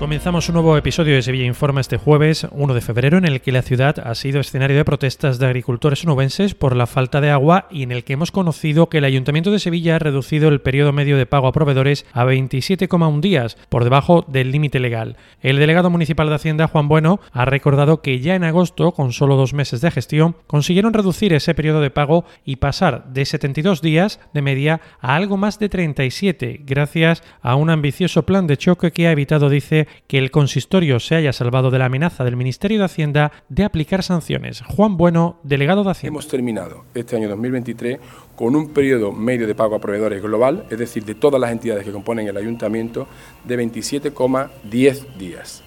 [0.00, 3.52] Comenzamos un nuevo episodio de Sevilla Informa este jueves 1 de febrero en el que
[3.52, 7.66] la ciudad ha sido escenario de protestas de agricultores onubenses por la falta de agua
[7.70, 10.94] y en el que hemos conocido que el Ayuntamiento de Sevilla ha reducido el periodo
[10.94, 15.18] medio de pago a proveedores a 27,1 días, por debajo del límite legal.
[15.42, 19.36] El delegado municipal de Hacienda, Juan Bueno, ha recordado que ya en agosto, con solo
[19.36, 24.18] dos meses de gestión, consiguieron reducir ese periodo de pago y pasar de 72 días
[24.32, 29.06] de media a algo más de 37, gracias a un ambicioso plan de choque que
[29.06, 32.84] ha evitado, dice, que el consistorio se haya salvado de la amenaza del Ministerio de
[32.84, 34.62] Hacienda de aplicar sanciones.
[34.62, 36.14] Juan Bueno, delegado de Hacienda.
[36.14, 37.98] Hemos terminado este año 2023
[38.36, 41.84] con un periodo medio de pago a proveedores global, es decir, de todas las entidades
[41.84, 43.06] que componen el ayuntamiento,
[43.44, 45.62] de 27,10 días.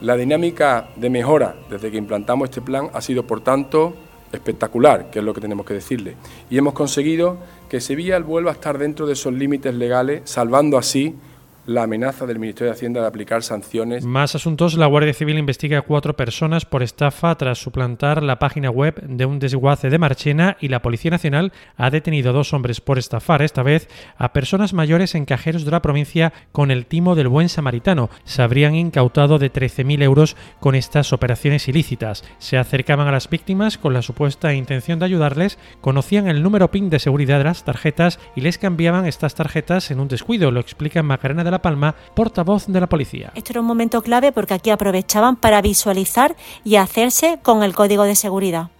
[0.00, 3.94] La dinámica de mejora desde que implantamos este plan ha sido, por tanto,
[4.32, 6.16] espectacular, que es lo que tenemos que decirle.
[6.48, 11.16] Y hemos conseguido que Sevilla vuelva a estar dentro de esos límites legales, salvando así
[11.66, 14.04] la amenaza del Ministerio de Hacienda de aplicar sanciones.
[14.04, 14.76] Más asuntos.
[14.76, 19.26] La Guardia Civil investiga a cuatro personas por estafa tras suplantar la página web de
[19.26, 23.42] un desguace de Marchena y la Policía Nacional ha detenido a dos hombres por estafar,
[23.42, 27.48] esta vez a personas mayores en cajeros de la provincia con el timo del buen
[27.48, 28.10] samaritano.
[28.24, 32.24] Se habrían incautado de 13.000 euros con estas operaciones ilícitas.
[32.38, 36.90] Se acercaban a las víctimas con la supuesta intención de ayudarles, conocían el número PIN
[36.90, 41.02] de seguridad de las tarjetas y les cambiaban estas tarjetas en un descuido, lo explica
[41.02, 43.32] Macarena de la Palma, portavoz de la policía.
[43.34, 48.04] Esto era un momento clave porque aquí aprovechaban para visualizar y hacerse con el código
[48.04, 48.70] de seguridad.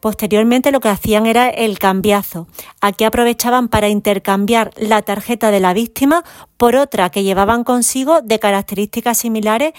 [0.00, 2.46] Posteriormente lo que hacían era el cambiazo.
[2.80, 6.24] Aquí aprovechaban para intercambiar la tarjeta de la víctima
[6.56, 9.72] por otra que llevaban consigo de características similares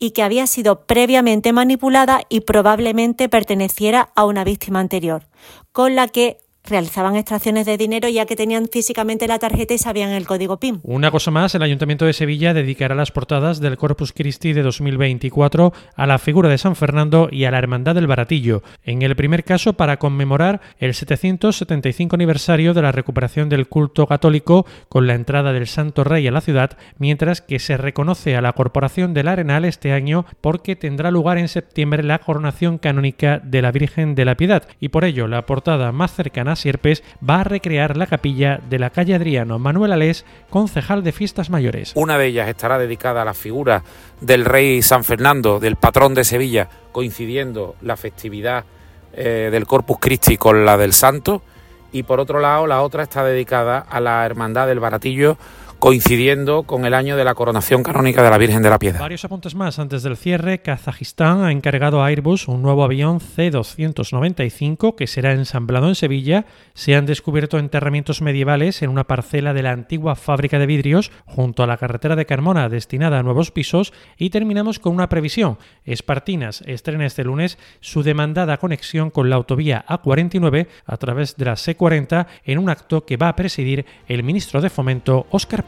[0.00, 5.28] y que había sido previamente manipulada y probablemente perteneciera a una víctima anterior,
[5.70, 10.10] con la que realizaban extracciones de dinero ya que tenían físicamente la tarjeta y sabían
[10.10, 10.80] el código PIN.
[10.82, 15.72] Una cosa más, el Ayuntamiento de Sevilla dedicará las portadas del Corpus Christi de 2024
[15.96, 19.44] a la figura de San Fernando y a la Hermandad del Baratillo, en el primer
[19.44, 25.52] caso para conmemorar el 775 aniversario de la recuperación del culto católico con la entrada
[25.52, 29.64] del Santo Rey a la ciudad, mientras que se reconoce a la Corporación del Arenal
[29.64, 34.36] este año porque tendrá lugar en septiembre la coronación canónica de la Virgen de la
[34.36, 38.78] Piedad y por ello la portada más cercana Sierpes va a recrear la capilla de
[38.78, 41.92] la calle Adriano Manuel Alés, concejal de fiestas mayores.
[41.94, 43.82] Una de ellas estará dedicada a la figura
[44.20, 48.64] del rey San Fernando, del patrón de Sevilla, coincidiendo la festividad
[49.12, 51.42] eh, del Corpus Christi con la del Santo.
[51.90, 55.38] Y por otro lado, la otra está dedicada a la Hermandad del Baratillo
[55.78, 59.00] coincidiendo con el año de la coronación canónica de la Virgen de la Piedra.
[59.00, 60.58] Varios apuntes más antes del cierre.
[60.58, 66.46] Kazajistán ha encargado a Airbus un nuevo avión C-295 que será ensamblado en Sevilla.
[66.74, 71.62] Se han descubierto enterramientos medievales en una parcela de la antigua fábrica de vidrios junto
[71.62, 75.58] a la carretera de Carmona destinada a nuevos pisos y terminamos con una previsión.
[75.84, 81.54] Espartinas estrena este lunes su demandada conexión con la autovía A49 a través de la
[81.54, 85.67] C40 en un acto que va a presidir el ministro de Fomento Óscar